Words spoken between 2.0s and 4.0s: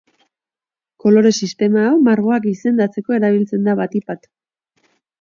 margoak izendatzeko erabiltzen da